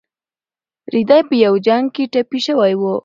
رېدی 0.93 1.21
په 1.29 1.35
یو 1.45 1.53
جنګ 1.65 1.85
کې 1.95 2.03
ټپي 2.13 2.39
شوی 2.45 2.73
و. 2.77 2.81